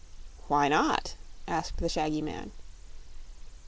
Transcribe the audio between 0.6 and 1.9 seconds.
not?" asked the